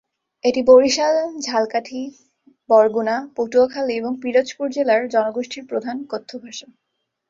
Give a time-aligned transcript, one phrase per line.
[0.43, 1.15] এটি বরিশাল,
[1.41, 2.01] ঝালকাঠি,
[2.69, 6.67] বরগুনা, পটুয়াখালী এবং পিরোজপুর জেলার জনগোষ্ঠীর প্রধান কথ্য ভাষা।